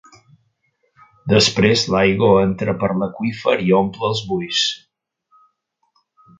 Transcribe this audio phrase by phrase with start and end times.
[1.33, 4.67] Després l'aigua entra per l'aqüífer i omple els buits.